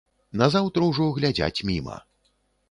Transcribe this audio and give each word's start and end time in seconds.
Назаўтра 0.41 0.87
ўжо 0.93 1.05
глядзяць 1.19 1.63
міма. 1.71 1.99